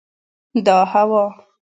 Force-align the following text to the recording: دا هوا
دا 0.65 0.77
هوا 0.91 1.25